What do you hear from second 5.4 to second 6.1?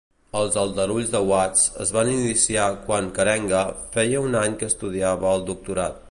doctorat.